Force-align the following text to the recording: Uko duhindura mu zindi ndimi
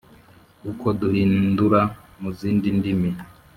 Uko 0.71 0.85
duhindura 0.99 1.81
mu 2.19 2.29
zindi 2.37 2.67
ndimi 2.77 3.11